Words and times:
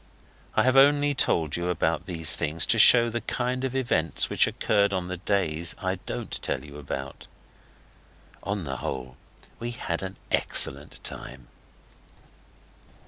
I 0.55 0.63
have 0.63 0.75
only 0.75 1.13
told 1.13 1.55
you 1.55 1.77
these 2.07 2.35
things 2.35 2.65
to 2.65 2.79
show 2.79 3.11
the 3.11 3.21
kind 3.21 3.63
of 3.63 3.75
events 3.75 4.31
which 4.31 4.47
occurred 4.47 4.93
on 4.93 5.09
the 5.09 5.17
days 5.17 5.75
I 5.79 5.99
don't 6.07 6.31
tell 6.41 6.65
you 6.65 6.79
about. 6.79 7.27
On 8.41 8.63
the 8.63 8.77
whole, 8.77 9.15
we 9.59 9.69
had 9.69 10.01
an 10.01 10.17
excellent 10.31 11.03
time. 11.03 11.49